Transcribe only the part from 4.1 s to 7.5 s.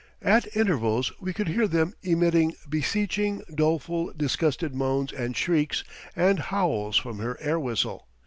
disgusted moans and shrieks and howls from her